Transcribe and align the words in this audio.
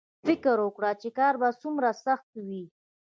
فکر 0.27 0.57
وکړه 0.61 0.91
چې 1.01 1.09
کار 1.19 1.33
به 1.41 1.49
څومره 1.61 1.89
سخت 2.05 2.29
وي 2.47 2.63